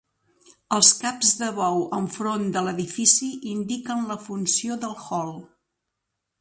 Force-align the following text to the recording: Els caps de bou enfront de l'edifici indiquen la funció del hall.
Els 0.77 0.87
caps 1.01 1.33
de 1.41 1.49
bou 1.59 1.83
enfront 1.97 2.49
de 2.57 2.65
l'edifici 2.69 3.31
indiquen 3.53 4.03
la 4.15 4.19
funció 4.27 4.83
del 4.87 4.99
hall. 5.07 5.33